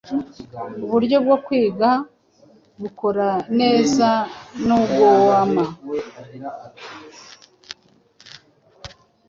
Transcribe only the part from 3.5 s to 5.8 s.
nezanuguoma